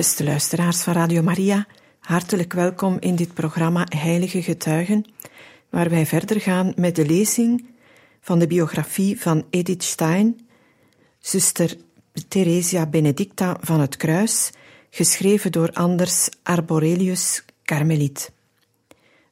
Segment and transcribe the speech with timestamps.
[0.00, 1.66] Beste luisteraars van Radio Maria,
[1.98, 5.04] hartelijk welkom in dit programma Heilige Getuigen,
[5.70, 7.66] waar wij verder gaan met de lezing
[8.20, 10.48] van de biografie van Edith Stein,
[11.18, 11.76] zuster
[12.28, 14.50] Theresia Benedicta van het Kruis,
[14.90, 18.32] geschreven door Anders Arborelius Carmeliet.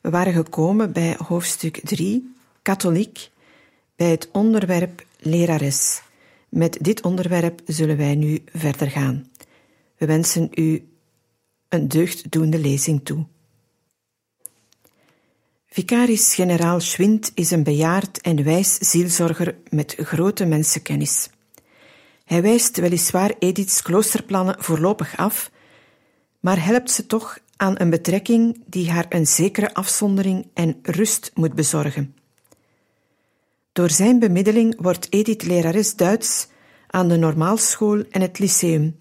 [0.00, 3.30] We waren gekomen bij hoofdstuk 3, katholiek,
[3.96, 6.02] bij het onderwerp lerares.
[6.48, 9.27] Met dit onderwerp zullen wij nu verder gaan.
[9.98, 10.88] We wensen u
[11.68, 13.26] een deugddoende lezing toe.
[15.66, 21.30] Vicaris-generaal Schwind is een bejaard en wijs zielzorger met grote mensenkennis.
[22.24, 25.50] Hij wijst weliswaar Ediths kloosterplannen voorlopig af,
[26.40, 31.54] maar helpt ze toch aan een betrekking die haar een zekere afzondering en rust moet
[31.54, 32.14] bezorgen.
[33.72, 36.48] Door zijn bemiddeling wordt Edith lerares Duits
[36.86, 38.96] aan de normaalschool en het lyceum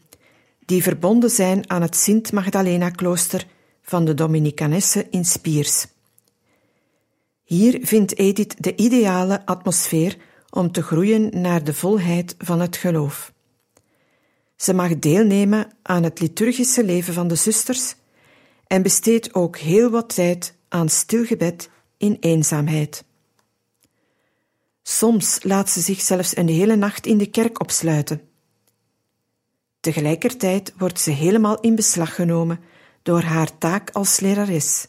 [0.67, 3.45] die verbonden zijn aan het Sint-Magdalena-klooster
[3.81, 5.87] van de Dominicanessen in Spiers.
[7.43, 10.17] Hier vindt Edith de ideale atmosfeer
[10.49, 13.33] om te groeien naar de volheid van het geloof.
[14.55, 17.95] Ze mag deelnemen aan het liturgische leven van de zusters
[18.67, 23.03] en besteedt ook heel wat tijd aan stilgebed in eenzaamheid.
[24.83, 28.26] Soms laat ze zich zelfs een hele nacht in de kerk opsluiten.
[29.87, 32.59] Tegelijkertijd wordt ze helemaal in beslag genomen
[33.01, 34.87] door haar taak als lerares.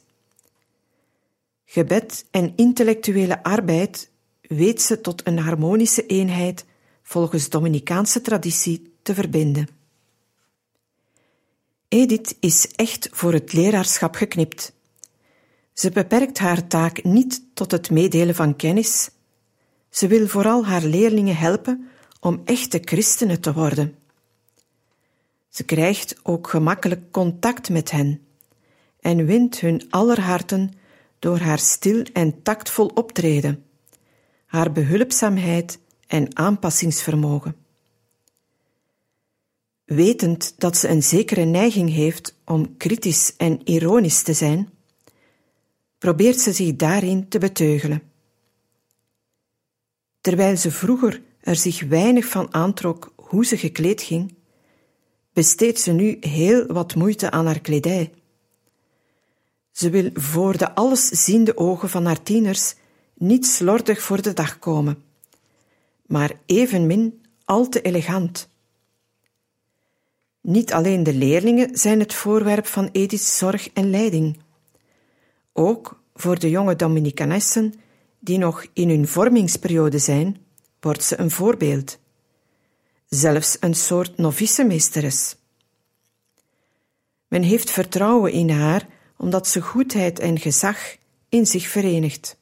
[1.65, 4.11] Gebed en intellectuele arbeid
[4.41, 6.65] weet ze tot een harmonische eenheid
[7.03, 9.69] volgens Dominicaanse traditie te verbinden.
[11.89, 14.73] Edith is echt voor het leraarschap geknipt.
[15.73, 19.11] Ze beperkt haar taak niet tot het meedelen van kennis.
[19.91, 21.89] Ze wil vooral haar leerlingen helpen
[22.21, 23.99] om echte christenen te worden.
[25.59, 28.21] Ze krijgt ook gemakkelijk contact met hen
[29.01, 30.73] en wint hun aller harten
[31.19, 33.65] door haar stil en tactvol optreden,
[34.47, 37.57] haar behulpzaamheid en aanpassingsvermogen.
[39.85, 44.71] Wetend dat ze een zekere neiging heeft om kritisch en ironisch te zijn,
[45.99, 48.03] probeert ze zich daarin te beteugelen.
[50.21, 54.37] Terwijl ze vroeger er zich weinig van aantrok hoe ze gekleed ging,
[55.39, 58.13] besteedt ze nu heel wat moeite aan haar kledij.
[59.71, 62.75] Ze wil voor de allesziende ogen van haar tieners
[63.15, 65.03] niet slordig voor de dag komen,
[66.07, 68.49] maar evenmin al te elegant.
[70.41, 74.39] Niet alleen de leerlingen zijn het voorwerp van Ediths zorg en leiding.
[75.53, 77.75] Ook voor de jonge Dominicanessen,
[78.19, 80.37] die nog in hun vormingsperiode zijn,
[80.81, 81.99] wordt ze een voorbeeld
[83.09, 85.37] zelfs een soort novicemeesteres.
[87.29, 88.87] Men heeft vertrouwen in haar
[89.17, 90.97] omdat ze goedheid en gezag
[91.29, 92.37] in zich verenigt.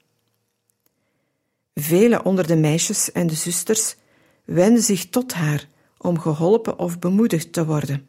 [1.74, 3.96] Vele onder de meisjes en de zusters
[4.44, 5.68] wenden zich tot haar
[5.98, 8.08] om geholpen of bemoedigd te worden.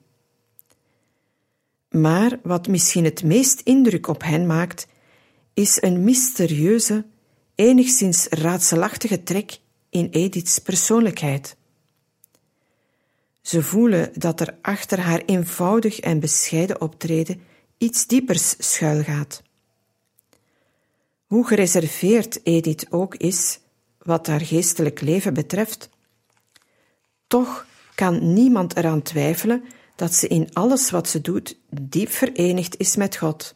[1.89, 4.87] Maar wat misschien het meest indruk op hen maakt,
[5.53, 7.05] is een mysterieuze,
[7.55, 9.59] enigszins raadselachtige trek
[9.89, 11.56] in Ediths persoonlijkheid.
[13.47, 17.41] Ze voelen dat er achter haar eenvoudig en bescheiden optreden
[17.77, 19.41] iets diepers schuilgaat.
[21.25, 23.59] Hoe gereserveerd Edith ook is,
[23.97, 25.89] wat haar geestelijk leven betreft,
[27.27, 27.65] toch
[27.95, 29.63] kan niemand eraan twijfelen
[29.95, 33.55] dat ze in alles wat ze doet diep verenigd is met God.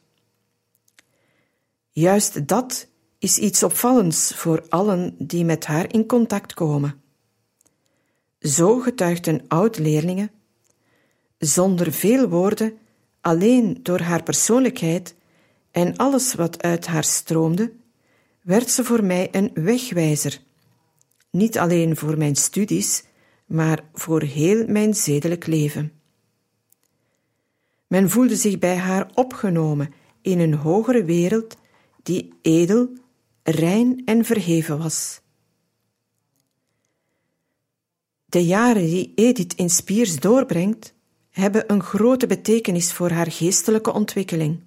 [1.90, 2.88] Juist dat
[3.20, 7.01] is iets opvallends voor allen die met haar in contact komen.
[8.42, 10.30] Zo getuigt een oud-leerlinge,
[11.38, 12.78] zonder veel woorden,
[13.22, 15.16] alleen door haar persoonlijkheid
[15.72, 17.72] en alles wat uit haar stroomde,
[18.42, 20.40] werd ze voor mij een wegwijzer.
[21.30, 23.04] Niet alleen voor mijn studies,
[23.46, 25.92] maar voor heel mijn zedelijk leven.
[27.88, 31.58] Men voelde zich bij haar opgenomen in een hogere wereld
[32.04, 32.90] die edel,
[33.44, 35.21] rein en verheven was,
[38.32, 40.94] De jaren die Edith in Spiers doorbrengt,
[41.30, 44.64] hebben een grote betekenis voor haar geestelijke ontwikkeling.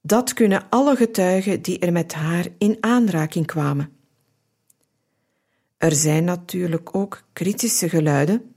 [0.00, 3.92] Dat kunnen alle getuigen die er met haar in aanraking kwamen.
[5.76, 8.54] Er zijn natuurlijk ook kritische geluiden,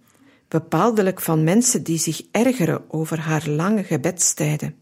[0.48, 4.76] bepaaldelijk van mensen die zich ergeren over haar lange gebedstijden.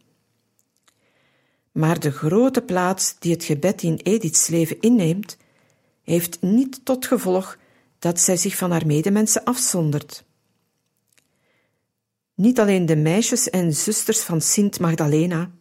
[1.71, 5.37] Maar de grote plaats die het gebed in Ediths leven inneemt,
[6.03, 7.59] heeft niet tot gevolg
[8.01, 10.23] dat zij zich van haar medemensen afzondert.
[12.33, 15.51] Niet alleen de meisjes en zusters van Sint Magdalena,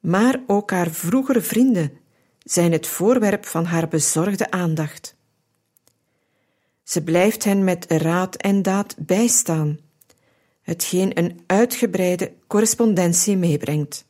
[0.00, 1.92] maar ook haar vroegere vrienden
[2.38, 5.16] zijn het voorwerp van haar bezorgde aandacht.
[6.82, 9.78] Ze blijft hen met raad en daad bijstaan,
[10.62, 14.04] hetgeen een uitgebreide correspondentie meebrengt.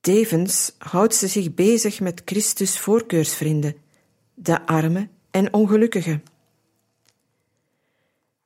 [0.00, 3.76] Tevens houdt ze zich bezig met Christus voorkeursvrienden,
[4.42, 6.22] de armen en ongelukkigen.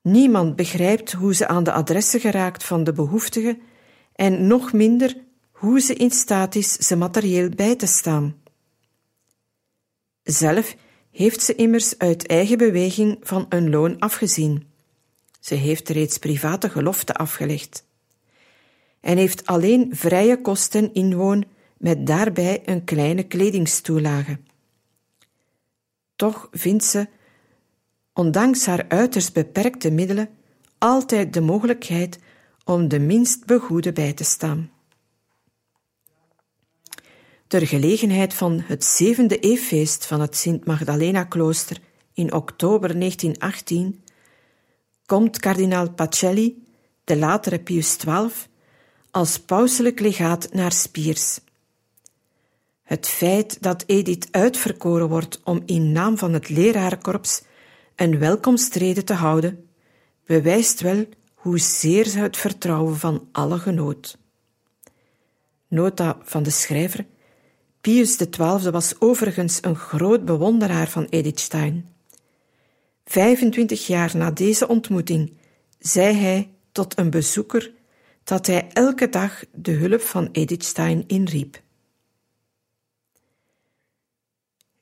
[0.02, 3.60] Niemand begrijpt hoe ze aan de adressen geraakt van de behoeftigen
[4.12, 5.16] en nog minder
[5.50, 8.36] hoe ze in staat is ze materieel bij te staan.
[10.22, 10.76] Zelf
[11.10, 14.66] heeft ze immers uit eigen beweging van een loon afgezien.
[15.40, 17.84] Ze heeft reeds private geloften afgelegd
[19.00, 21.44] en heeft alleen vrije kosten inwoon
[21.78, 24.38] met daarbij een kleine kledingstoelage.
[26.16, 27.08] Toch vindt ze,
[28.12, 30.28] ondanks haar uiterst beperkte middelen,
[30.78, 32.18] altijd de mogelijkheid
[32.64, 34.70] om de minst begoede bij te staan.
[37.46, 41.80] Ter gelegenheid van het zevende eeffeest van het Sint Magdalena-klooster
[42.12, 44.04] in oktober 1918
[45.06, 46.64] komt kardinaal Pacelli,
[47.04, 48.30] de latere Pius XII,
[49.10, 51.38] als pauselijk legaat naar Spiers.
[52.86, 57.42] Het feit dat Edith uitverkoren wordt om in naam van het lerarenkorps
[57.96, 59.68] een welkomstrede te houden,
[60.24, 64.18] bewijst wel hoezeer ze het vertrouwen van alle genoot.
[65.68, 67.06] Nota van de schrijver.
[67.80, 71.88] Pius XII was overigens een groot bewonderaar van Edith Stein.
[73.04, 75.32] 25 jaar na deze ontmoeting
[75.78, 77.72] zei hij tot een bezoeker
[78.24, 81.64] dat hij elke dag de hulp van Edith Stein inriep.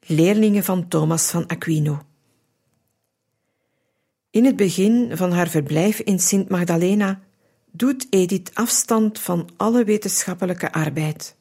[0.07, 2.03] Leerlingen van Thomas van Aquino.
[4.31, 7.21] In het begin van haar verblijf in Sint Magdalena
[7.71, 11.37] doet Edith afstand van alle wetenschappelijke arbeid.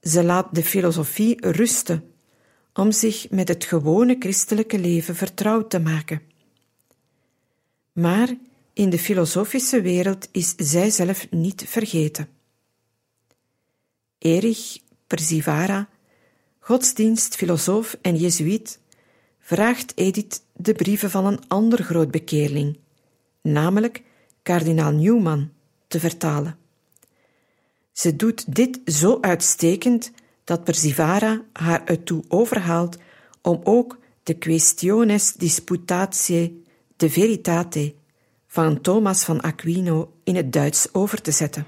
[0.00, 2.12] Ze laat de filosofie rusten
[2.74, 6.22] om zich met het gewone christelijke leven vertrouwd te maken.
[7.92, 8.36] Maar
[8.72, 12.28] in de filosofische wereld is zij zelf niet vergeten.
[14.18, 15.88] Erich Persivara,
[16.64, 18.78] godsdienst, filosoof en jezuïet,
[19.40, 22.78] vraagt Edith de brieven van een ander groot bekeerling,
[23.40, 24.02] namelijk
[24.42, 25.50] kardinaal Newman,
[25.86, 26.56] te vertalen.
[27.92, 30.12] Ze doet dit zo uitstekend
[30.44, 32.96] dat Persivara haar ertoe overhaalt
[33.40, 36.62] om ook de Questiones Disputatiae
[36.96, 37.94] de Veritate
[38.46, 41.66] van Thomas van Aquino in het Duits over te zetten.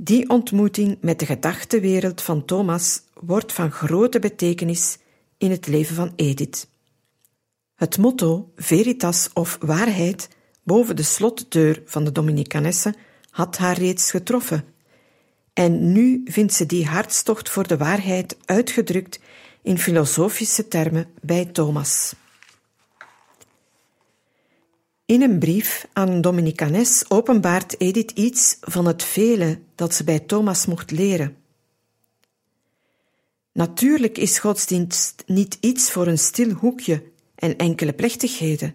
[0.00, 4.98] Die ontmoeting met de gedachtenwereld van Thomas wordt van grote betekenis
[5.38, 6.68] in het leven van Edith.
[7.74, 10.28] Het motto Veritas of waarheid
[10.62, 12.96] boven de slotdeur van de Dominicanessen
[13.30, 14.64] had haar reeds getroffen.
[15.52, 19.20] En nu vindt ze die hartstocht voor de waarheid uitgedrukt
[19.62, 22.14] in filosofische termen bij Thomas.
[25.08, 30.66] In een brief aan Dominicanes openbaart Edith iets van het vele dat ze bij Thomas
[30.66, 31.36] mocht leren.
[33.52, 37.02] Natuurlijk is godsdienst niet iets voor een stil hoekje
[37.34, 38.74] en enkele plechtigheden,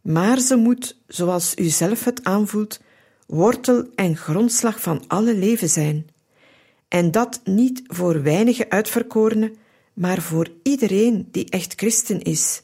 [0.00, 2.80] maar ze moet, zoals u zelf het aanvoelt,
[3.26, 6.06] wortel en grondslag van alle leven zijn.
[6.88, 9.56] En dat niet voor weinige uitverkorenen,
[9.92, 12.62] maar voor iedereen die echt christen is.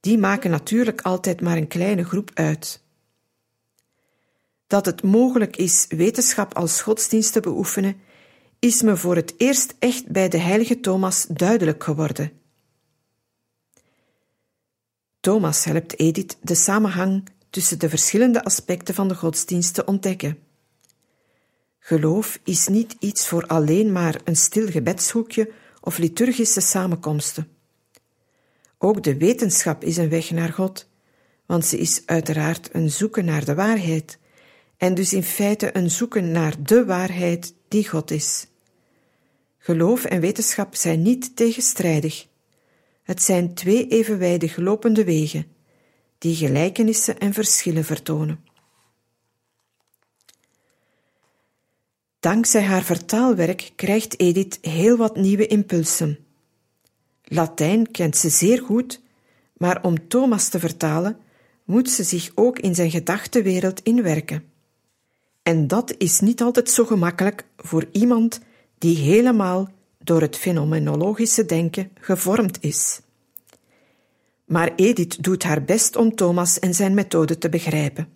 [0.00, 2.84] Die maken natuurlijk altijd maar een kleine groep uit.
[4.66, 7.96] Dat het mogelijk is wetenschap als godsdienst te beoefenen,
[8.58, 12.32] is me voor het eerst echt bij de heilige Thomas duidelijk geworden.
[15.20, 20.38] Thomas helpt Edith de samenhang tussen de verschillende aspecten van de godsdienst te ontdekken.
[21.78, 27.55] Geloof is niet iets voor alleen maar een stil gebedshoekje of liturgische samenkomsten.
[28.86, 30.88] Ook de wetenschap is een weg naar God,
[31.46, 34.18] want ze is uiteraard een zoeken naar de waarheid,
[34.76, 38.46] en dus in feite een zoeken naar de waarheid die God is.
[39.58, 42.26] Geloof en wetenschap zijn niet tegenstrijdig,
[43.02, 45.46] Het zijn twee evenwijdig lopende wegen,
[46.18, 48.44] die gelijkenissen en verschillen vertonen.
[52.20, 56.25] Dankzij haar vertaalwerk krijgt Edith heel wat nieuwe impulsen.
[57.28, 59.00] Latijn kent ze zeer goed,
[59.56, 61.18] maar om Thomas te vertalen,
[61.64, 64.44] moet ze zich ook in zijn gedachtenwereld inwerken.
[65.42, 68.40] En dat is niet altijd zo gemakkelijk voor iemand
[68.78, 69.68] die helemaal
[69.98, 73.00] door het fenomenologische denken gevormd is.
[74.44, 78.08] Maar Edith doet haar best om Thomas en zijn methode te begrijpen.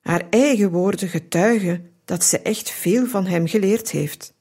[0.00, 4.34] Haar eigen woorden getuigen dat ze echt veel van hem geleerd heeft.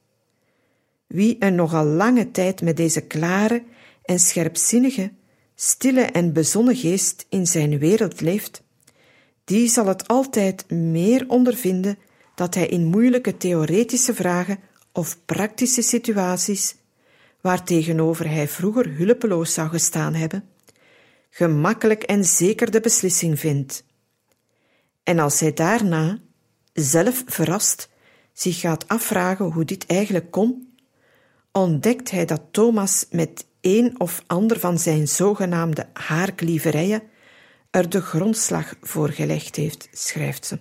[1.12, 3.63] Wie een nogal lange tijd met deze klare
[4.03, 5.12] en scherpzinnige,
[5.56, 8.63] stille en bezonnen geest in zijn wereld leeft,
[9.44, 11.98] die zal het altijd meer ondervinden
[12.36, 14.60] dat hij in moeilijke theoretische vragen
[14.91, 16.75] of praktische situaties,
[17.41, 20.44] waartegenover hij vroeger hulpeloos zou gestaan hebben,
[21.30, 23.84] gemakkelijk en zeker de beslissing vindt.
[25.03, 26.20] En als hij daarna,
[26.74, 27.89] zelf verrast,
[28.34, 30.70] zich gaat afvragen hoe dit eigenlijk kon,
[31.51, 37.03] ontdekt hij dat Thomas met een of ander van zijn zogenaamde haarklieverijen
[37.72, 40.60] er de grondslag voor gelegd heeft, schrijft ze.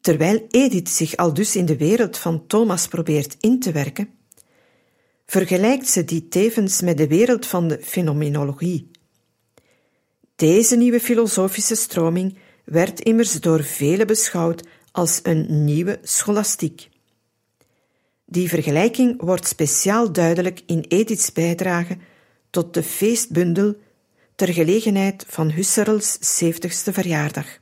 [0.00, 4.08] Terwijl Edith zich al dus in de wereld van Thomas probeert in te werken,
[5.26, 8.90] vergelijkt ze die tevens met de wereld van de fenomenologie.
[10.36, 16.88] Deze nieuwe filosofische stroming werd immers door velen beschouwd als een nieuwe scholastiek.
[18.24, 21.96] Die vergelijking wordt speciaal duidelijk in Ediths bijdrage
[22.50, 23.76] tot de feestbundel
[24.34, 27.59] ter gelegenheid van Husserls 70ste verjaardag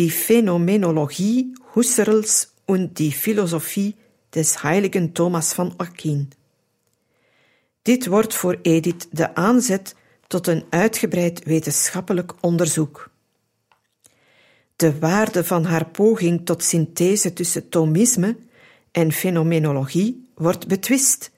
[0.00, 3.96] die Phänomenologie Husserls und die Philosophie
[4.34, 6.30] des heiligen Thomas van Aquin.
[7.82, 9.94] Dit wordt voor Edith de aanzet
[10.26, 13.10] tot een uitgebreid wetenschappelijk onderzoek.
[14.76, 18.36] De waarde van haar poging tot synthese tussen Thomisme
[18.92, 21.30] en fenomenologie wordt betwist,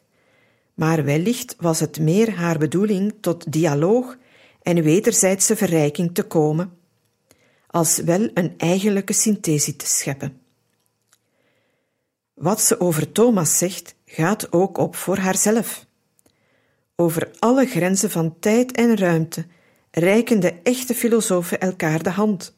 [0.74, 4.16] maar wellicht was het meer haar bedoeling tot dialoog
[4.62, 6.80] en wederzijdse verrijking te komen,
[7.72, 10.40] als wel een eigenlijke synthese te scheppen.
[12.34, 15.86] Wat ze over Thomas zegt, gaat ook op voor haarzelf.
[16.96, 19.46] Over alle grenzen van tijd en ruimte
[19.90, 22.56] reiken de echte filosofen elkaar de hand.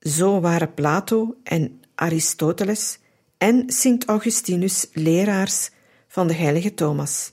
[0.00, 2.98] Zo waren Plato en Aristoteles
[3.38, 5.70] en Sint Augustinus leraars
[6.08, 7.32] van de heilige Thomas.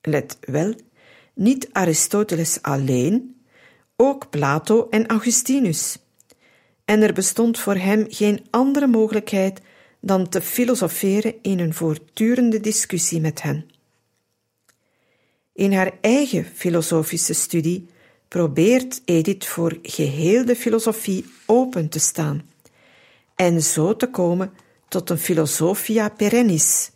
[0.00, 0.74] Let wel,
[1.34, 3.37] niet Aristoteles alleen,
[4.00, 5.98] ook Plato en Augustinus.
[6.84, 9.60] En er bestond voor hem geen andere mogelijkheid
[10.00, 13.70] dan te filosoferen in een voortdurende discussie met hen.
[15.52, 17.86] In haar eigen filosofische studie
[18.28, 22.42] probeert Edith voor geheel de filosofie open te staan
[23.34, 24.52] en zo te komen
[24.88, 26.90] tot een philosophia perennis,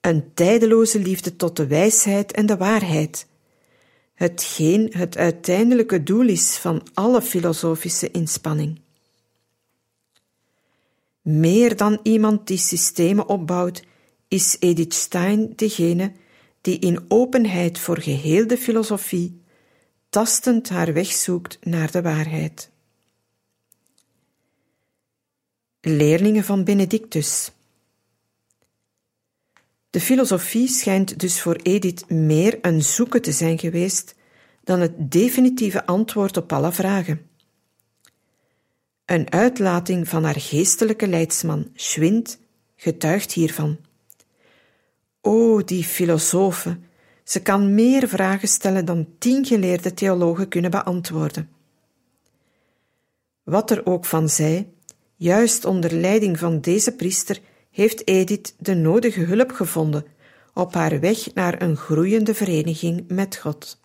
[0.00, 3.26] een tijdeloze liefde tot de wijsheid en de waarheid,
[4.16, 8.80] hetgeen het uiteindelijke doel is van alle filosofische inspanning.
[11.22, 13.82] Meer dan iemand die systemen opbouwt,
[14.28, 16.12] is Edith Stein degene
[16.60, 19.40] die in openheid voor geheel de filosofie
[20.08, 22.70] tastend haar weg zoekt naar de waarheid.
[25.80, 27.52] Leerlingen van Benedictus.
[29.96, 34.14] De filosofie schijnt dus voor Edith meer een zoeken te zijn geweest
[34.64, 37.28] dan het definitieve antwoord op alle vragen.
[39.04, 42.38] Een uitlating van haar geestelijke leidsman, Schwind,
[42.76, 43.78] getuigt hiervan.
[45.20, 46.78] O, die filosofe,
[47.24, 51.50] ze kan meer vragen stellen dan tien geleerde theologen kunnen beantwoorden.
[53.42, 54.68] Wat er ook van zij,
[55.14, 57.40] juist onder leiding van deze priester
[57.76, 60.06] heeft Edith de nodige hulp gevonden
[60.54, 63.80] op haar weg naar een groeiende vereniging met God.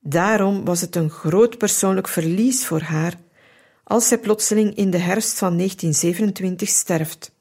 [0.00, 3.18] Daarom was het een groot persoonlijk verlies voor haar
[3.84, 7.32] als zij plotseling in de herfst van 1927 sterft,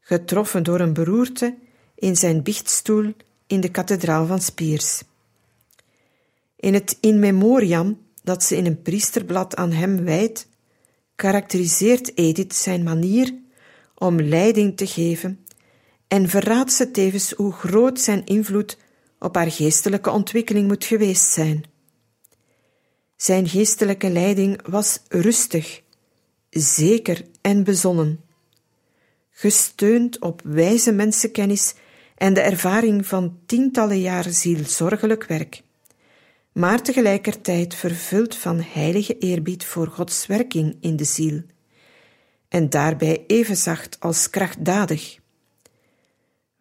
[0.00, 1.54] getroffen door een beroerte
[1.94, 3.12] in zijn biechtstoel
[3.46, 5.02] in de kathedraal van Spiers.
[6.56, 10.46] In het In Memoriam dat ze in een priesterblad aan hem wijdt,
[11.14, 13.42] karakteriseert Edith zijn manier
[14.04, 15.46] om leiding te geven
[16.08, 18.78] en verraadt ze tevens hoe groot zijn invloed
[19.18, 21.64] op haar geestelijke ontwikkeling moet geweest zijn.
[23.16, 25.82] Zijn geestelijke leiding was rustig,
[26.50, 28.20] zeker en bezonnen.
[29.30, 31.74] Gesteund op wijze mensenkennis
[32.16, 35.62] en de ervaring van tientallen jaren zielzorgelijk werk,
[36.52, 41.42] maar tegelijkertijd vervuld van heilige eerbied voor Gods werking in de ziel,
[42.54, 45.18] en daarbij even zacht als krachtdadig.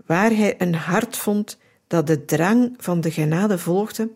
[0.06, 4.10] Waar hij een hart vond dat de drang van de genade volgde,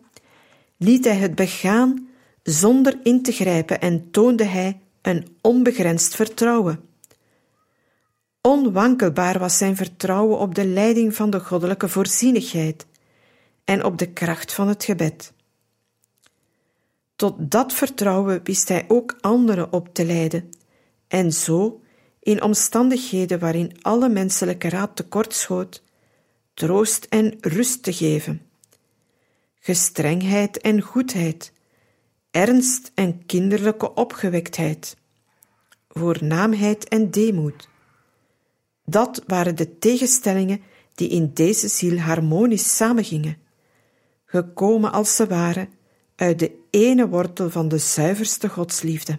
[0.76, 2.08] liet hij het begaan
[2.42, 6.80] zonder in te grijpen en toonde hij een onbegrensd vertrouwen.
[8.40, 12.86] Onwankelbaar was zijn vertrouwen op de leiding van de goddelijke voorzienigheid
[13.64, 15.32] en op de kracht van het gebed.
[17.16, 20.50] Tot dat vertrouwen wist hij ook anderen op te leiden,
[21.08, 21.80] en zo,
[22.20, 25.82] in omstandigheden waarin alle menselijke raad tekortschoot,
[26.54, 28.42] troost en rust te geven.
[29.60, 31.52] Gestrengheid en goedheid,
[32.30, 34.96] ernst en kinderlijke opgewektheid,
[35.88, 37.68] voornaamheid en deemoed.
[38.84, 40.60] Dat waren de tegenstellingen
[40.94, 43.36] die in deze ziel harmonisch samengingen,
[44.24, 45.68] gekomen als ze waren
[46.16, 49.18] uit de ene wortel van de zuiverste godsliefde.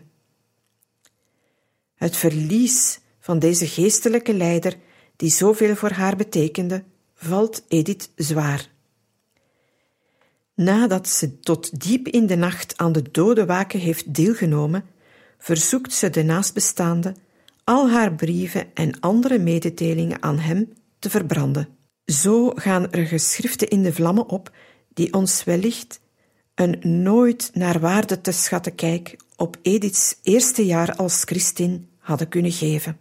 [2.00, 4.76] Het verlies van deze geestelijke leider,
[5.16, 6.84] die zoveel voor haar betekende,
[7.14, 8.70] valt Edith zwaar.
[10.56, 14.86] Nadat ze tot diep in de nacht aan de dode waken heeft deelgenomen,
[15.38, 17.16] verzoekt ze de naastbestaande
[17.64, 21.68] al haar brieven en andere mededelingen aan hem te verbranden.
[22.06, 24.52] Zo gaan er geschriften in de vlammen op
[24.94, 26.00] die ons wellicht
[26.56, 32.52] een nooit naar waarde te schatten kijk op Ediths eerste jaar als Christin hadden kunnen
[32.52, 32.98] geven.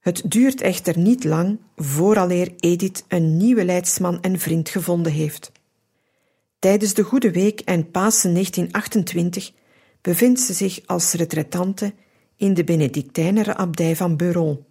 [0.00, 5.52] Het duurt echter niet lang vooraleer Edith een nieuwe leidsman en vriend gevonden heeft.
[6.58, 9.52] Tijdens de Goede Week en Pasen 1928
[10.00, 11.94] bevindt ze zich als retrettante
[12.36, 14.64] in de Benedictijner abdij van Beuron.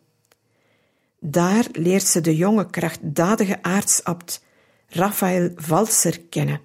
[1.19, 4.43] Daar leert ze de jonge krachtdadige aartsabt
[4.87, 6.61] Raphaël Valser kennen,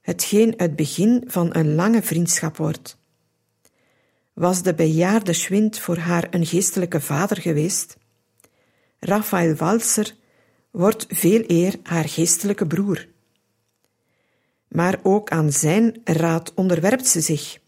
[0.00, 2.99] hetgeen het begin van een lange vriendschap wordt.
[4.40, 7.96] Was de bejaarde Schwind voor haar een geestelijke vader geweest?
[8.98, 10.14] Raphaël Walser
[10.70, 13.08] wordt veel eer haar geestelijke broer.
[14.68, 17.58] Maar ook aan zijn raad onderwerpt ze zich,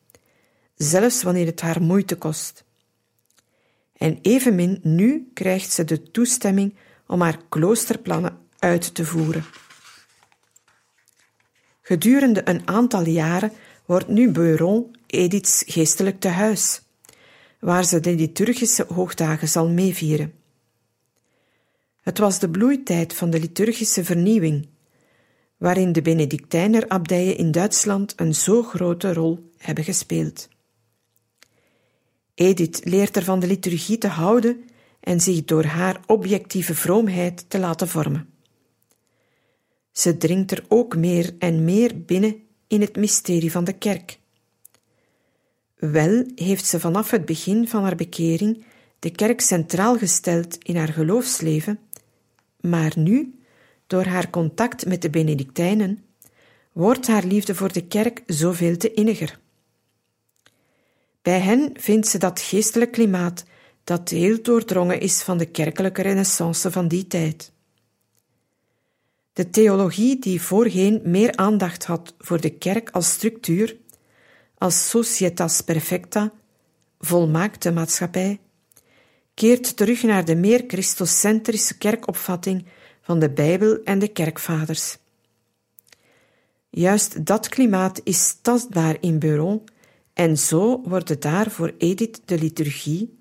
[0.75, 2.65] zelfs wanneer het haar moeite kost.
[3.97, 9.45] En evenmin nu krijgt ze de toestemming om haar kloosterplannen uit te voeren.
[11.83, 13.53] Gedurende een aantal jaren
[13.93, 16.83] wordt nu Beuron Ediths geestelijk tehuis,
[17.61, 20.33] waar ze de liturgische hoogdagen zal meevieren.
[22.03, 24.69] Het was de bloeitijd van de liturgische vernieuwing,
[25.57, 30.49] waarin de Benedictijner abdijen in Duitsland een zo grote rol hebben gespeeld.
[32.35, 34.65] Edith leert er van de liturgie te houden
[35.01, 38.29] en zich door haar objectieve vroomheid te laten vormen.
[39.91, 44.19] Ze dringt er ook meer en meer binnen in het mysterie van de kerk.
[45.77, 48.65] Wel heeft ze vanaf het begin van haar bekering
[48.99, 51.79] de kerk centraal gesteld in haar geloofsleven,
[52.61, 53.39] maar nu,
[53.87, 56.05] door haar contact met de Benedictijnen,
[56.73, 59.39] wordt haar liefde voor de kerk zoveel te inniger.
[61.23, 63.45] Bij hen vindt ze dat geestelijk klimaat
[63.85, 67.53] dat heel doordrongen is van de kerkelijke renaissance van die tijd.
[69.33, 73.77] De theologie die voorheen meer aandacht had voor de kerk als structuur,
[74.59, 76.33] als societas perfecta,
[77.01, 78.41] volmaakte maatschappij,
[79.35, 82.65] keert terug naar de meer christocentrische kerkopvatting
[83.03, 84.97] van de Bijbel en de kerkvaders.
[86.71, 89.63] Juist dat klimaat is tastbaar in Beuron
[90.13, 93.19] en zo worden daar voor Edith de liturgie,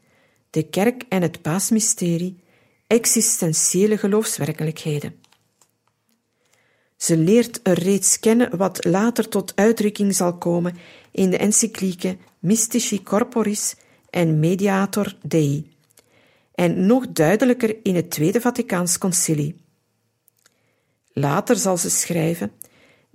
[0.50, 2.40] de kerk en het paasmysterie
[2.88, 5.21] existentiële geloofswerkelijkheden.
[7.02, 10.78] Ze leert er reeds kennen wat later tot uitdrukking zal komen
[11.12, 13.76] in de encyclieken Mystici Corporis
[14.10, 15.72] en Mediator Dei,
[16.56, 19.56] en nog duidelijker in het Tweede Vaticaans Concilie.
[21.14, 22.52] Later zal ze schrijven: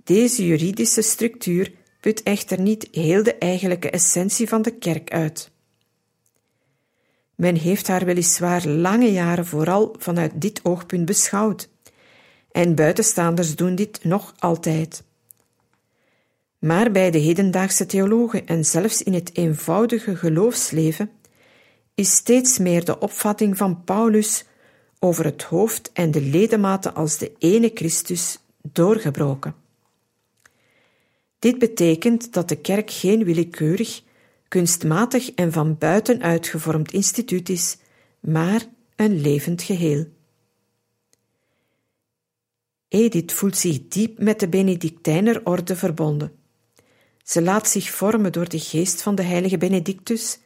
[0.03, 5.51] Deze juridische structuur put echter niet heel de eigenlijke essentie van de kerk uit.
[7.35, 11.69] Men heeft haar weliswaar lange jaren vooral vanuit dit oogpunt beschouwd,
[12.57, 15.03] en buitenstaanders doen dit nog altijd.
[16.59, 21.11] Maar bij de hedendaagse theologen en zelfs in het eenvoudige geloofsleven
[21.95, 24.45] is steeds meer de opvatting van Paulus
[24.99, 29.55] over het hoofd en de ledematen als de ene Christus doorgebroken.
[31.39, 34.01] Dit betekent dat de kerk geen willekeurig,
[34.47, 37.77] kunstmatig en van buiten uitgevormd instituut is,
[38.19, 38.65] maar
[38.95, 40.15] een levend geheel.
[42.89, 46.31] Edith voelt zich diep met de Benedictijnerorde verbonden.
[47.23, 50.39] Ze laat zich vormen door de geest van de heilige Benedictus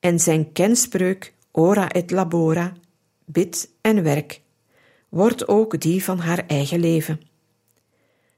[0.00, 2.72] en zijn kenspreuk ora et labora,
[3.24, 4.40] bid en werk,
[5.08, 7.20] wordt ook die van haar eigen leven.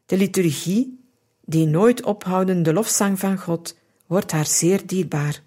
[0.06, 0.98] De liturgie,
[1.44, 3.76] die nooit ophoudende lofzang van God,
[4.06, 5.42] wordt haar zeer dierbaar.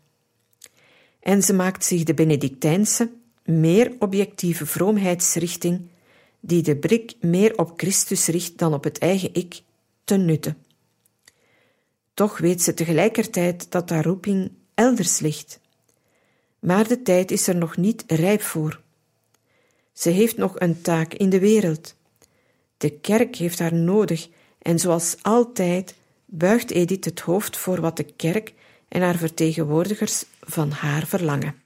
[1.20, 3.12] En ze maakt zich de Benedictijnse,
[3.44, 5.90] meer objectieve vroomheidsrichting,
[6.48, 9.62] die de blik meer op Christus richt dan op het eigen ik,
[10.04, 10.56] ten nutte.
[12.14, 15.60] Toch weet ze tegelijkertijd dat haar roeping elders ligt.
[16.60, 18.82] Maar de tijd is er nog niet rijp voor.
[19.94, 21.96] Ze heeft nog een taak in de wereld.
[22.78, 24.30] De kerk heeft haar nodig
[24.60, 28.54] en zoals altijd buigt Edith het hoofd voor wat de kerk
[28.88, 31.64] en haar vertegenwoordigers van haar verlangen.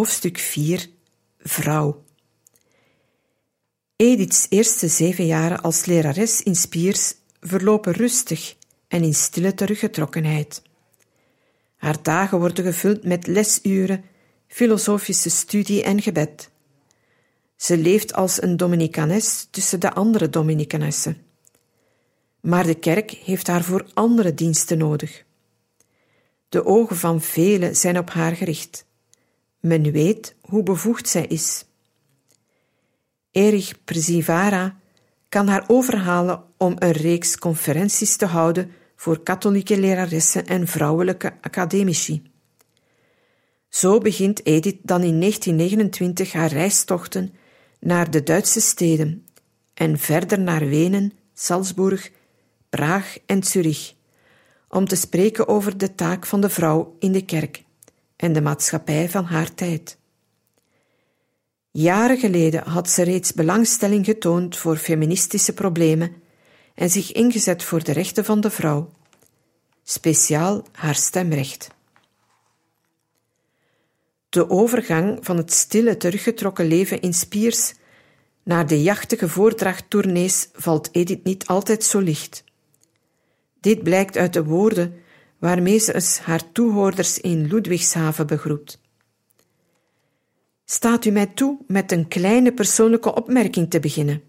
[0.00, 0.88] Hoofdstuk 4
[1.38, 2.04] Vrouw
[3.96, 8.56] Edith's eerste zeven jaren als lerares in Spiers verlopen rustig
[8.88, 10.62] en in stille teruggetrokkenheid.
[11.76, 14.04] Haar dagen worden gevuld met lesuren,
[14.48, 16.50] filosofische studie en gebed.
[17.56, 21.22] Ze leeft als een Dominicanes tussen de andere Dominicanessen.
[22.40, 25.24] Maar de kerk heeft haar voor andere diensten nodig.
[26.48, 28.88] De ogen van velen zijn op haar gericht.
[29.60, 31.64] Men weet hoe bevoegd zij is.
[33.30, 34.76] Erich Przivara
[35.28, 42.22] kan haar overhalen om een reeks conferenties te houden voor katholieke leraressen en vrouwelijke academici.
[43.68, 47.34] Zo begint Edith dan in 1929 haar reistochten
[47.80, 49.26] naar de Duitse steden
[49.74, 52.10] en verder naar Wenen, Salzburg,
[52.68, 53.94] Praag en Zurich,
[54.68, 57.64] om te spreken over de taak van de vrouw in de kerk
[58.20, 59.98] en de maatschappij van haar tijd.
[61.70, 66.12] Jaren geleden had ze reeds belangstelling getoond voor feministische problemen
[66.74, 68.90] en zich ingezet voor de rechten van de vrouw,
[69.82, 71.68] speciaal haar stemrecht.
[74.28, 77.74] De overgang van het stille, teruggetrokken leven in Spiers
[78.42, 82.44] naar de jachtige voordrachttournees valt Edith niet altijd zo licht.
[83.60, 84.94] Dit blijkt uit de woorden
[85.40, 88.78] waarmee ze haar toehoorders in Ludwigshaven begroet.
[90.64, 94.22] Staat u mij toe met een kleine persoonlijke opmerking te beginnen.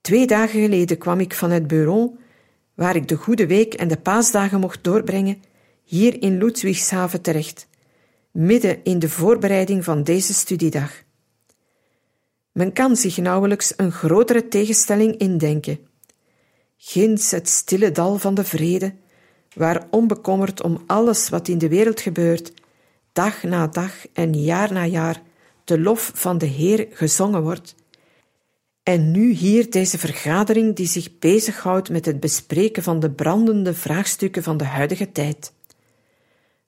[0.00, 2.16] Twee dagen geleden kwam ik van het bureau,
[2.74, 5.42] waar ik de Goede Week en de paasdagen mocht doorbrengen,
[5.84, 7.68] hier in Ludwigshaven terecht,
[8.30, 11.02] midden in de voorbereiding van deze studiedag.
[12.52, 15.78] Men kan zich nauwelijks een grotere tegenstelling indenken.
[16.76, 18.94] Ginds het stille dal van de vrede,
[19.54, 22.52] waar onbekommerd om alles wat in de wereld gebeurt,
[23.12, 25.22] dag na dag en jaar na jaar
[25.64, 27.74] de lof van de Heer gezongen wordt.
[28.82, 34.42] En nu hier deze vergadering die zich bezighoudt met het bespreken van de brandende vraagstukken
[34.42, 35.52] van de huidige tijd.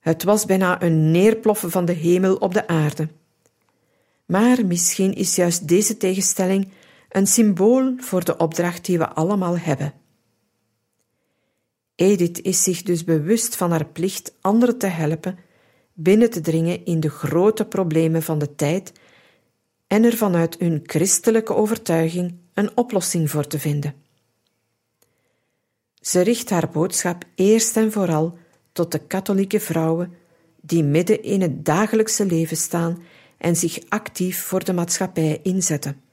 [0.01, 3.09] Het was bijna een neerploffen van de hemel op de aarde.
[4.27, 6.68] Maar misschien is juist deze tegenstelling
[7.09, 9.92] een symbool voor de opdracht die we allemaal hebben.
[11.95, 15.39] Edith is zich dus bewust van haar plicht anderen te helpen
[15.93, 18.93] binnen te dringen in de grote problemen van de tijd
[19.87, 23.95] en er vanuit hun christelijke overtuiging een oplossing voor te vinden.
[26.01, 28.39] Ze richt haar boodschap eerst en vooral
[28.73, 30.15] tot de katholieke vrouwen
[30.61, 33.03] die midden in het dagelijkse leven staan
[33.39, 36.04] en zich actief voor de maatschappij inzetten.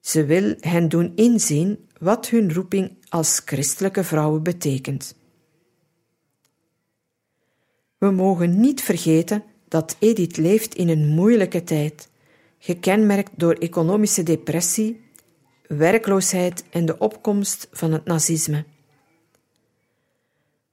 [0.00, 5.14] Ze wil hen doen inzien wat hun roeping als christelijke vrouwen betekent.
[7.98, 12.08] We mogen niet vergeten dat Edith leeft in een moeilijke tijd,
[12.58, 15.00] gekenmerkt door economische depressie,
[15.66, 18.64] werkloosheid en de opkomst van het nazisme.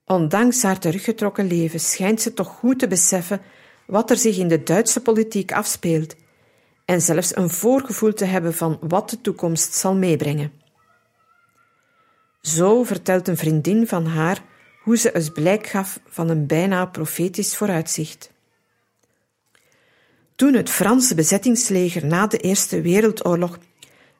[0.04, 3.40] Ondanks haar teruggetrokken leven schijnt ze toch goed te beseffen
[3.86, 6.14] wat er zich in de Duitse politiek afspeelt
[6.88, 10.52] en zelfs een voorgevoel te hebben van wat de toekomst zal meebrengen.
[12.40, 14.42] Zo vertelt een vriendin van haar
[14.82, 18.30] hoe ze eens blijk gaf van een bijna profetisch vooruitzicht.
[20.34, 23.58] Toen het Franse bezettingsleger na de Eerste Wereldoorlog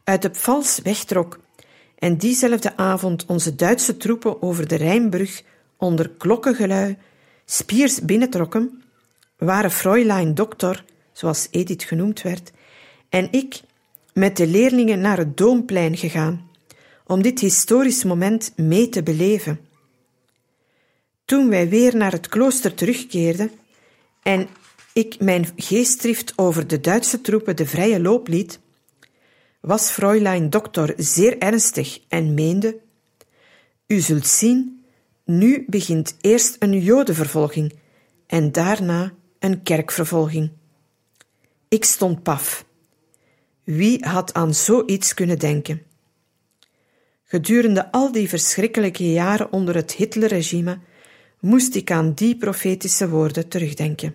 [0.04, 1.38] uit de Pfalz wegtrok
[1.98, 5.42] en diezelfde avond onze Duitse troepen over de Rijnbrug
[5.76, 6.96] onder klokkengelui
[7.44, 8.83] Spiers binnentrokken,
[9.37, 12.52] waren Fräulein Dokter, zoals Edith genoemd werd,
[13.08, 13.60] en ik
[14.12, 16.50] met de leerlingen naar het Doomplein gegaan
[17.06, 19.60] om dit historisch moment mee te beleven.
[21.24, 23.50] Toen wij weer naar het klooster terugkeerden
[24.22, 24.48] en
[24.92, 28.60] ik mijn geestdrift over de Duitse troepen de vrije loop liet,
[29.60, 32.78] was Fräulein Dokter zeer ernstig en meende:
[33.86, 34.84] U zult zien,
[35.24, 37.72] nu begint eerst een Jodenvervolging
[38.26, 40.50] en daarna een kerkvervolging.
[41.68, 42.66] Ik stond paf.
[43.68, 45.83] Wie had aan zoiets kunnen denken?
[47.24, 50.78] Gedurende al die verschrikkelijke jaren onder het Hitlerregime
[51.40, 54.14] moest ik aan die profetische woorden terugdenken.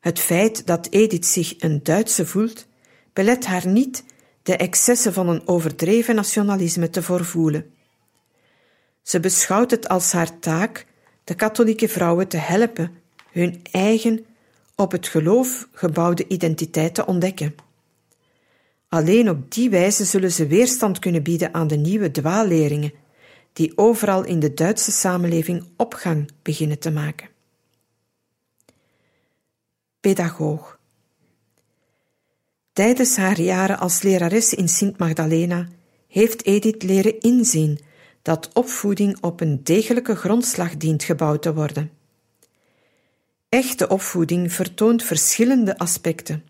[0.00, 2.66] Het feit dat Edith zich een Duitse voelt,
[3.12, 4.04] belet haar niet
[4.42, 7.74] de excessen van een overdreven nationalisme te voorvoelen.
[9.02, 10.86] Ze beschouwt het als haar taak
[11.24, 14.24] de katholieke vrouwen te helpen hun eigen
[14.80, 17.54] op het geloof gebouwde identiteit te ontdekken.
[18.88, 22.92] Alleen op die wijze zullen ze weerstand kunnen bieden aan de nieuwe dwaalleringen
[23.52, 27.28] die overal in de Duitse samenleving opgang beginnen te maken.
[30.00, 30.78] pedagoog.
[32.72, 35.68] Tijdens haar jaren als lerares in Sint Magdalena
[36.08, 37.78] heeft Edith leren inzien
[38.22, 41.99] dat opvoeding op een degelijke grondslag dient gebouwd te worden.
[43.50, 46.44] Echte opvoeding vertoont verschillende aspecten.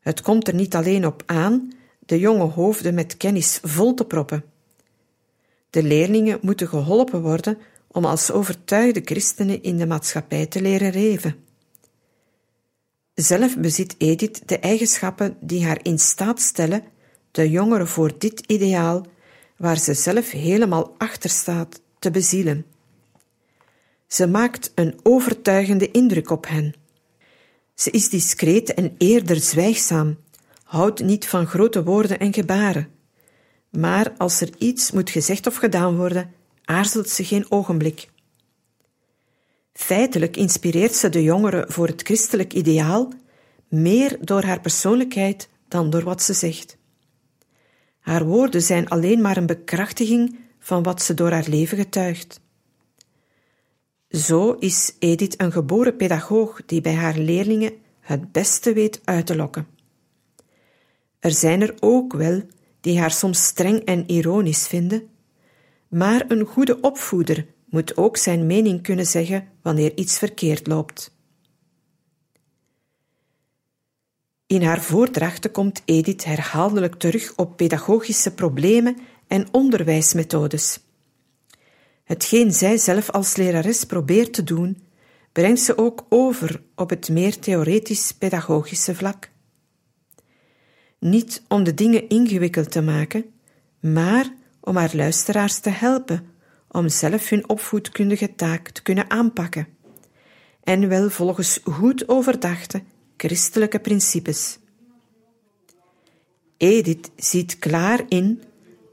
[0.00, 4.44] Het komt er niet alleen op aan de jonge hoofden met kennis vol te proppen.
[5.70, 11.36] De leerlingen moeten geholpen worden om als overtuigde christenen in de maatschappij te leren leven.
[13.14, 16.84] Zelf bezit Edith de eigenschappen die haar in staat stellen
[17.30, 19.06] de jongeren voor dit ideaal,
[19.56, 22.66] waar ze zelf helemaal achter staat, te bezielen.
[24.06, 26.74] Ze maakt een overtuigende indruk op hen.
[27.74, 30.18] Ze is discreet en eerder zwijgzaam,
[30.62, 32.88] houdt niet van grote woorden en gebaren.
[33.70, 36.30] Maar als er iets moet gezegd of gedaan worden,
[36.64, 38.08] aarzelt ze geen ogenblik.
[39.72, 43.12] Feitelijk inspireert ze de jongeren voor het christelijk ideaal
[43.68, 46.76] meer door haar persoonlijkheid dan door wat ze zegt.
[48.00, 52.40] Haar woorden zijn alleen maar een bekrachtiging van wat ze door haar leven getuigt.
[54.08, 59.36] Zo is Edith een geboren pedagoog die bij haar leerlingen het beste weet uit te
[59.36, 59.66] lokken.
[61.18, 62.42] Er zijn er ook wel
[62.80, 65.08] die haar soms streng en ironisch vinden,
[65.88, 71.14] maar een goede opvoeder moet ook zijn mening kunnen zeggen wanneer iets verkeerd loopt.
[74.46, 80.85] In haar voordrachten komt Edith herhaaldelijk terug op pedagogische problemen en onderwijsmethodes.
[82.06, 84.82] Hetgeen zij zelf als lerares probeert te doen,
[85.32, 89.30] brengt ze ook over op het meer theoretisch-pedagogische vlak.
[90.98, 93.24] Niet om de dingen ingewikkeld te maken,
[93.80, 96.30] maar om haar luisteraars te helpen
[96.68, 99.66] om zelf hun opvoedkundige taak te kunnen aanpakken,
[100.62, 102.82] en wel volgens goed overdachte
[103.16, 104.58] christelijke principes.
[106.56, 108.42] Edith ziet klaar in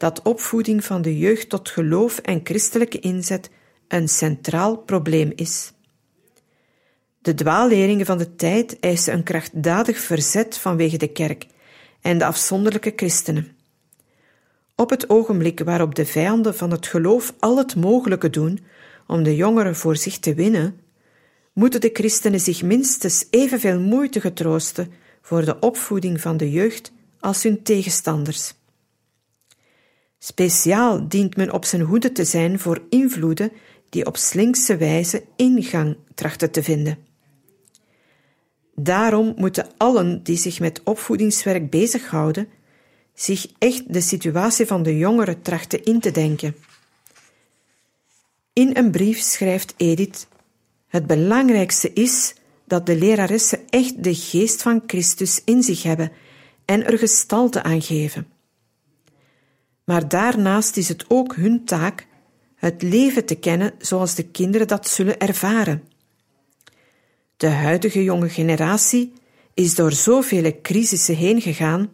[0.03, 3.49] dat opvoeding van de jeugd tot geloof en christelijke inzet
[3.87, 5.73] een centraal probleem is.
[7.21, 11.45] De dwaalleringen van de tijd eisen een krachtdadig verzet vanwege de kerk
[12.01, 13.55] en de afzonderlijke christenen.
[14.75, 18.59] Op het ogenblik waarop de vijanden van het geloof al het mogelijke doen
[19.07, 20.79] om de jongeren voor zich te winnen,
[21.53, 24.91] moeten de christenen zich minstens evenveel moeite getroosten
[25.21, 28.53] voor de opvoeding van de jeugd als hun tegenstanders.
[30.25, 33.51] Speciaal dient men op zijn hoede te zijn voor invloeden
[33.89, 36.97] die op slinkse wijze ingang trachten te vinden.
[38.75, 42.47] Daarom moeten allen die zich met opvoedingswerk bezighouden,
[43.13, 46.55] zich echt de situatie van de jongeren trachten in te denken.
[48.53, 50.27] In een brief schrijft Edith
[50.87, 52.33] het belangrijkste is
[52.65, 56.11] dat de leraressen echt de geest van Christus in zich hebben
[56.65, 58.32] en er gestalte aan geven.
[59.83, 62.07] Maar daarnaast is het ook hun taak
[62.55, 65.83] het leven te kennen zoals de kinderen dat zullen ervaren.
[67.37, 69.13] De huidige jonge generatie
[69.53, 71.91] is door zoveel crisissen heen gegaan,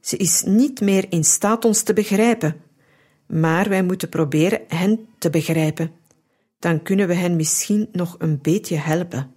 [0.00, 2.56] ze is niet meer in staat ons te begrijpen,
[3.26, 6.04] maar wij moeten proberen hen te begrijpen
[6.58, 9.34] dan kunnen we hen misschien nog een beetje helpen.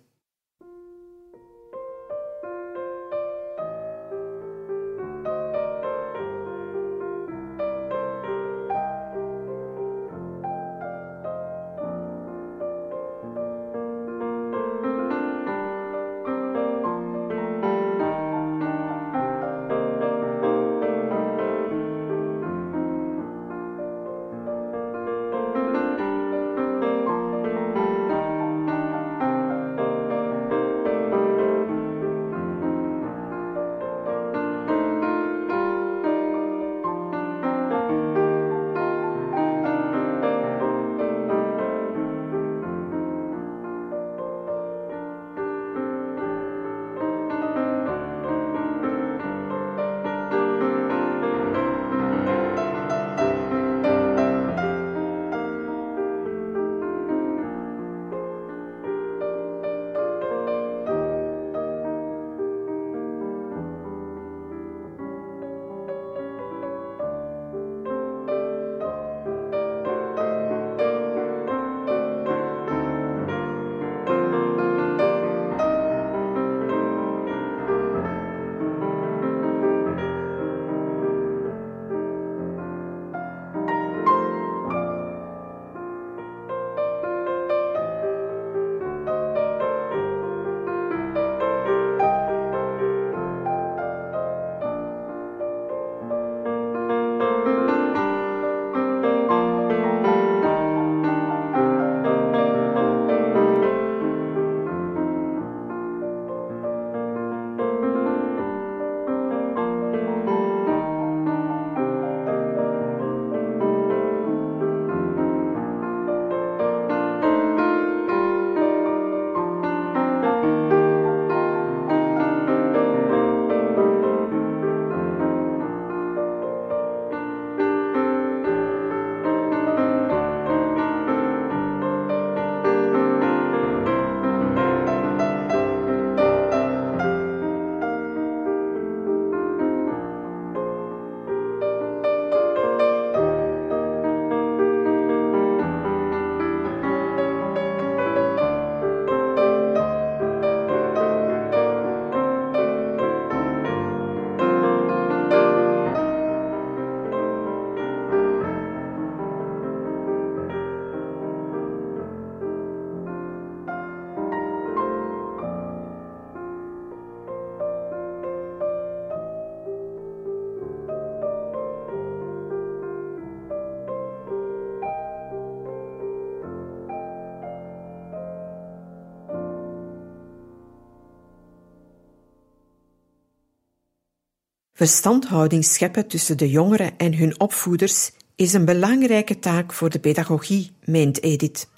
[184.80, 190.72] Verstandhouding scheppen tussen de jongeren en hun opvoeders is een belangrijke taak voor de pedagogie,
[190.84, 191.70] meent Edith.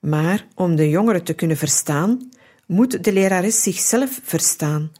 [0.00, 2.30] Maar om de jongeren te kunnen verstaan,
[2.66, 4.92] moet de lerares zichzelf verstaan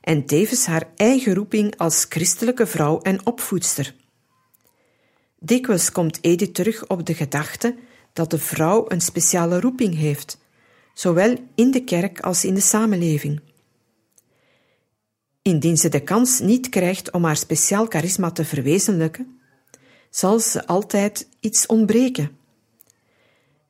[0.00, 3.94] en tevens haar eigen roeping als christelijke vrouw en opvoedster.
[5.38, 7.76] Dikwijls komt Edith terug op de gedachte
[8.12, 10.38] dat de vrouw een speciale roeping heeft,
[10.94, 13.40] zowel in de kerk als in de samenleving.
[15.48, 19.40] Indien ze de kans niet krijgt om haar speciaal charisma te verwezenlijken,
[20.10, 22.36] zal ze altijd iets ontbreken.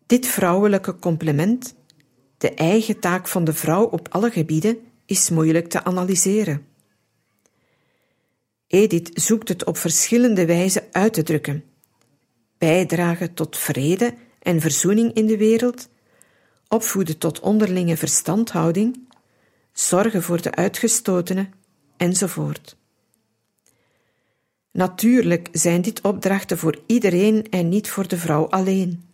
[0.07, 1.75] Dit vrouwelijke complement,
[2.39, 6.67] de eigen taak van de vrouw op alle gebieden, is moeilijk te analyseren.
[8.67, 11.65] Edith zoekt het op verschillende wijzen uit te drukken.
[12.59, 15.89] Bijdragen tot vrede en verzoening in de wereld,
[16.69, 19.09] opvoeden tot onderlinge verstandhouding,
[19.73, 21.57] zorgen voor de uitgestotenen,
[21.99, 22.77] enzovoort.
[24.71, 29.05] Natuurlijk zijn dit opdrachten voor iedereen en niet voor de vrouw alleen.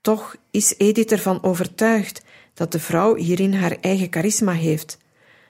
[0.00, 2.22] Toch is Edith ervan overtuigd
[2.54, 4.98] dat de vrouw hierin haar eigen charisma heeft,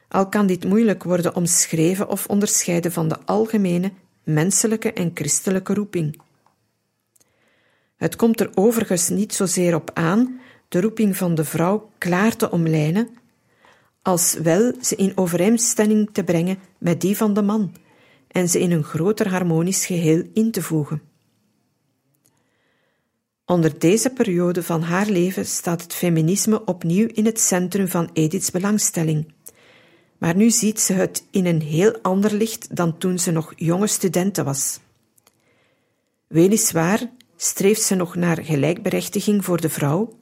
[0.08, 6.20] al kan dit moeilijk worden omschreven of onderscheiden van de algemene menselijke en christelijke roeping.
[7.96, 12.50] Het komt er overigens niet zozeer op aan de roeping van de vrouw klaar te
[12.50, 13.17] omlijnen,
[14.08, 17.74] als wel ze in overeenstemming te brengen met die van de man
[18.28, 21.02] en ze in een groter harmonisch geheel in te voegen.
[23.44, 28.50] Onder deze periode van haar leven staat het feminisme opnieuw in het centrum van Ediths
[28.50, 29.32] belangstelling.
[30.18, 33.86] Maar nu ziet ze het in een heel ander licht dan toen ze nog jonge
[33.86, 34.80] studente was.
[36.26, 40.18] Weliswaar streeft ze nog naar gelijkberechtiging voor de vrouw,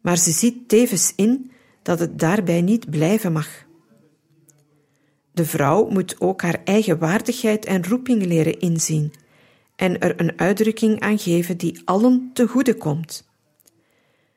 [0.00, 1.50] maar ze ziet tevens in
[1.82, 3.48] dat het daarbij niet blijven mag.
[5.32, 9.12] De vrouw moet ook haar eigen waardigheid en roeping leren inzien
[9.76, 13.26] en er een uitdrukking aan geven die allen te goede komt.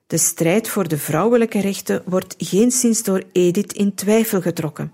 [0.08, 4.94] De strijd voor de vrouwelijke rechten wordt geenszins door Edith in twijfel getrokken,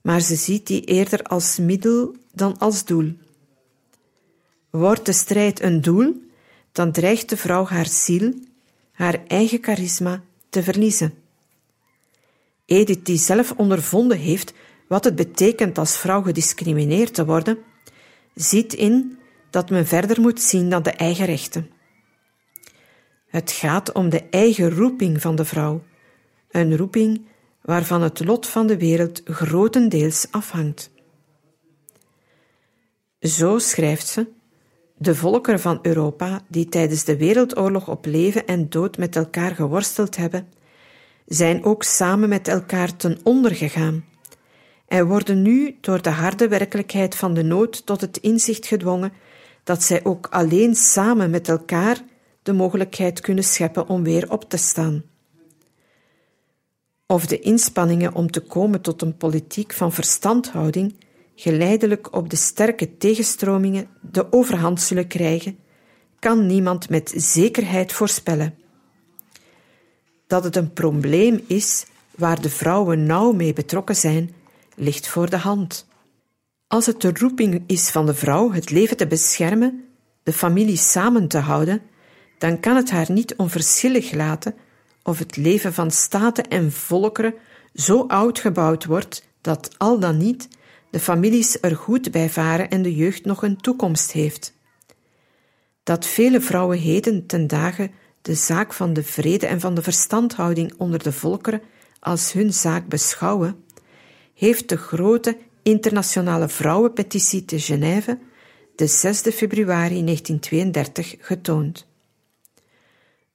[0.00, 3.12] maar ze ziet die eerder als middel dan als doel.
[4.70, 6.22] Wordt de strijd een doel,
[6.72, 8.34] dan dreigt de vrouw haar ziel,
[8.92, 11.25] haar eigen charisma te verliezen.
[12.66, 14.52] Edith, die zelf ondervonden heeft
[14.88, 17.58] wat het betekent als vrouw gediscrimineerd te worden,
[18.34, 19.18] ziet in
[19.50, 21.70] dat men verder moet zien dan de eigen rechten.
[23.26, 25.82] Het gaat om de eigen roeping van de vrouw,
[26.50, 27.26] een roeping
[27.62, 30.90] waarvan het lot van de wereld grotendeels afhangt.
[33.20, 34.26] Zo schrijft ze:
[34.96, 40.16] De volkeren van Europa, die tijdens de Wereldoorlog op leven en dood met elkaar geworsteld
[40.16, 40.48] hebben,
[41.26, 44.04] zijn ook samen met elkaar ten onder gegaan
[44.88, 49.12] en worden nu door de harde werkelijkheid van de nood tot het inzicht gedwongen
[49.64, 52.02] dat zij ook alleen samen met elkaar
[52.42, 55.02] de mogelijkheid kunnen scheppen om weer op te staan.
[57.06, 60.94] Of de inspanningen om te komen tot een politiek van verstandhouding
[61.34, 65.58] geleidelijk op de sterke tegenstromingen de overhand zullen krijgen,
[66.18, 68.54] kan niemand met zekerheid voorspellen.
[70.26, 74.34] Dat het een probleem is waar de vrouwen nauw mee betrokken zijn,
[74.74, 75.86] ligt voor de hand.
[76.66, 79.84] Als het de roeping is van de vrouw het leven te beschermen,
[80.22, 81.82] de familie samen te houden,
[82.38, 84.54] dan kan het haar niet onverschillig laten
[85.02, 87.34] of het leven van staten en volkeren
[87.74, 90.48] zo oud gebouwd wordt dat al dan niet
[90.90, 94.54] de families er goed bij varen en de jeugd nog een toekomst heeft.
[95.82, 97.90] Dat vele vrouwen heden ten dagen
[98.26, 101.62] de zaak van de vrede en van de verstandhouding onder de volkeren
[102.00, 103.64] als hun zaak beschouwen,
[104.34, 108.18] heeft de grote internationale vrouwenpetitie te Genève
[108.74, 111.86] de 6 februari 1932 getoond.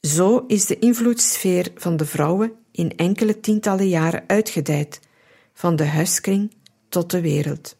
[0.01, 4.99] Zo is de invloedssfeer van de vrouwen in enkele tientallen jaren uitgedijd,
[5.53, 6.55] van de huiskring
[6.89, 7.77] tot de wereld.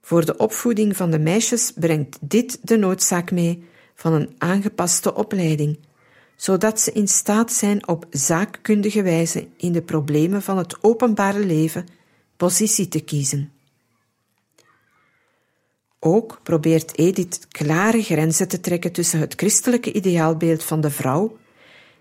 [0.00, 3.68] Voor de opvoeding van de meisjes brengt dit de noodzaak mee
[4.00, 5.78] van een aangepaste opleiding,
[6.36, 11.86] zodat ze in staat zijn op zaakkundige wijze in de problemen van het openbare leven
[12.36, 13.52] positie te kiezen.
[15.98, 21.38] Ook probeert Edith klare grenzen te trekken tussen het christelijke ideaalbeeld van de vrouw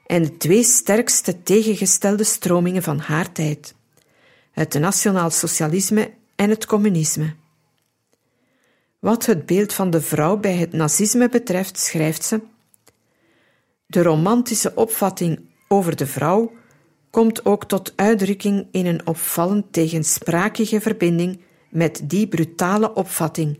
[0.06, 3.76] en de twee sterkste tegengestelde stromingen van haar tijd:
[4.52, 7.36] het nationaal socialisme en het communisme.
[9.00, 12.42] Wat het beeld van de vrouw bij het nazisme betreft, schrijft ze:
[13.86, 16.52] De romantische opvatting over de vrouw
[17.10, 23.60] komt ook tot uitdrukking in een opvallend tegensprakige verbinding met die brutale opvatting,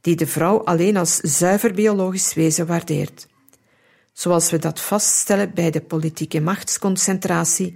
[0.00, 3.28] die de vrouw alleen als zuiver biologisch wezen waardeert.
[4.12, 7.74] Zoals we dat vaststellen bij de politieke machtsconcentratie,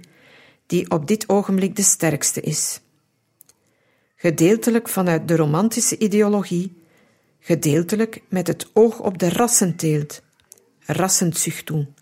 [0.65, 2.79] die op dit ogenblik de sterkste is.
[4.15, 6.83] Gedeeltelijk vanuit de romantische ideologie,
[7.45, 10.21] gedeeltelijk met het oog op de rassenteelt,
[10.85, 11.93] rassenzucht doen.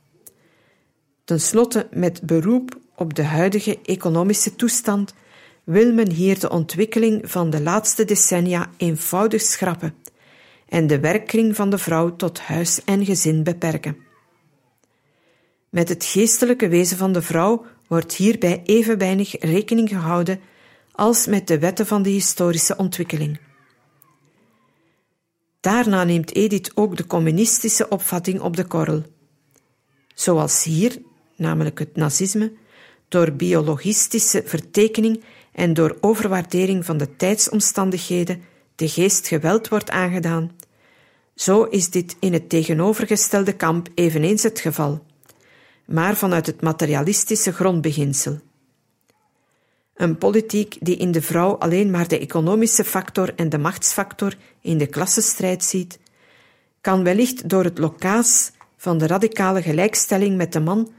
[1.23, 5.13] Ten slotte met beroep op de huidige economische toestand
[5.63, 9.95] wil men hier de ontwikkeling van de laatste decennia eenvoudig schrappen
[10.69, 13.97] en de werkkring van de vrouw tot huis en gezin beperken.
[15.69, 20.39] Met het geestelijke wezen van de vrouw wordt hierbij even weinig rekening gehouden
[20.91, 23.39] als met de wetten van de historische ontwikkeling.
[25.63, 29.03] Daarna neemt Edith ook de communistische opvatting op de korrel.
[30.13, 31.01] Zoals hier,
[31.35, 32.51] namelijk het nazisme,
[33.07, 38.41] door biologistische vertekening en door overwaardering van de tijdsomstandigheden
[38.75, 40.51] de geest geweld wordt aangedaan,
[41.35, 45.05] zo is dit in het tegenovergestelde kamp eveneens het geval,
[45.85, 48.39] maar vanuit het materialistische grondbeginsel.
[49.93, 54.77] Een politiek die in de vrouw alleen maar de economische factor en de machtsfactor in
[54.77, 55.99] de klassenstrijd ziet,
[56.81, 60.91] kan wellicht door het lokaas van de radicale gelijkstelling met de man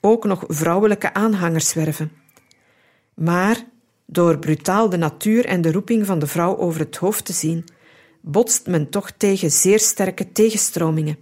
[0.00, 2.12] ook nog vrouwelijke aanhangers werven.
[3.14, 3.64] Maar
[4.06, 7.64] door brutaal de natuur en de roeping van de vrouw over het hoofd te zien,
[8.20, 11.18] botst men toch tegen zeer sterke tegenstromingen,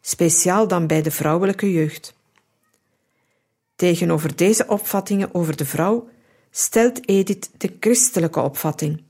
[0.00, 2.14] speciaal dan bij de vrouwelijke jeugd.
[3.76, 6.08] Tegenover deze opvattingen over de vrouw
[6.58, 9.02] stelt Edith de christelijke opvatting.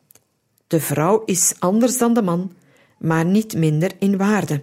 [0.66, 2.52] De vrouw is anders dan de man,
[2.98, 4.62] maar niet minder in waarde.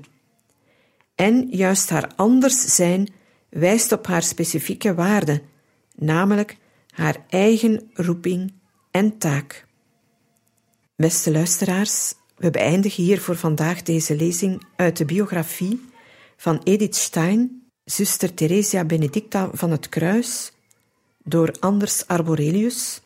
[1.15, 3.13] En juist haar anders zijn
[3.49, 5.41] wijst op haar specifieke waarde,
[5.95, 6.57] namelijk
[6.89, 8.53] haar eigen roeping
[8.91, 9.65] en taak.
[10.95, 15.85] Beste luisteraars, we beëindigen hier voor vandaag deze lezing uit de biografie
[16.37, 20.52] van Edith Stein, zuster Theresia Benedicta van het Kruis,
[21.23, 23.01] door Anders Arborelius.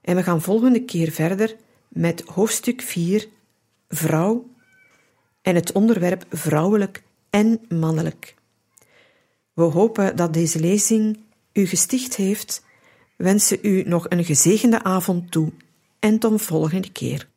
[0.00, 1.56] En we gaan volgende keer verder
[1.88, 3.28] met hoofdstuk 4,
[3.88, 4.46] vrouw,
[5.42, 8.34] en het onderwerp vrouwelijk en mannelijk.
[9.52, 11.18] We hopen dat deze lezing
[11.52, 12.64] u gesticht heeft,
[13.16, 15.52] wensen u nog een gezegende avond toe
[15.98, 17.28] en tot volgende keer.